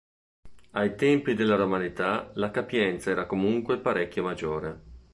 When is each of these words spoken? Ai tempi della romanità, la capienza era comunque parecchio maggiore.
Ai 0.71 0.95
tempi 0.95 1.35
della 1.35 1.55
romanità, 1.55 2.31
la 2.33 2.49
capienza 2.49 3.11
era 3.11 3.27
comunque 3.27 3.77
parecchio 3.77 4.23
maggiore. 4.23 4.81